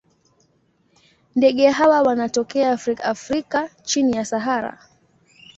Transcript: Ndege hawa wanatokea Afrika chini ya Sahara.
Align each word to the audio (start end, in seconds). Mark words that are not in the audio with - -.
Ndege 1.35 1.69
hawa 1.69 2.01
wanatokea 2.01 2.79
Afrika 3.03 3.69
chini 3.83 4.17
ya 4.17 4.25
Sahara. 4.25 4.79